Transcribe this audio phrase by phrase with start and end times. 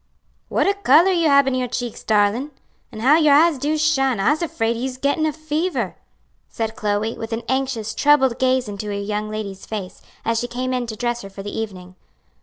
[0.49, 2.49] "What a color you hab in your cheeks, darlin'!
[2.91, 4.19] an' how your eyes do shine.
[4.19, 5.95] I'se 'fraid you's gettin' a fever,"
[6.49, 10.73] said Chloe, with an anxious, troubled gaze into her young lady's face, as she came
[10.73, 11.93] in to dress her for the evening.